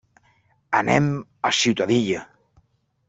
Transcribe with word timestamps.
Anem 0.79 1.09
a 1.49 1.53
Ciutadilla. 1.59 2.25